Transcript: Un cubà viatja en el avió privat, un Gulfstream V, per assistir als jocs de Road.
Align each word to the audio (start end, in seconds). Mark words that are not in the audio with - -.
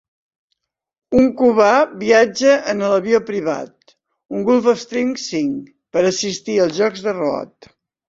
Un 1.19 1.27
cubà 1.41 1.67
viatja 2.05 2.57
en 2.73 2.81
el 2.89 2.97
avió 2.97 3.21
privat, 3.29 3.95
un 4.41 4.49
Gulfstream 4.51 5.15
V, 5.29 5.45
per 5.95 6.07
assistir 6.15 6.61
als 6.69 6.79
jocs 6.85 7.09
de 7.09 7.19
Road. 7.25 7.75